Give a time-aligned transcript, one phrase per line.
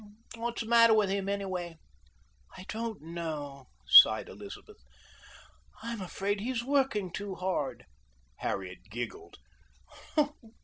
[0.33, 1.77] What's the matter with him anyway?"
[2.57, 4.77] "I don't know," sighed Elizabeth.
[5.83, 7.85] "I'm afraid he's working too hard."
[8.37, 9.37] Harriet giggled.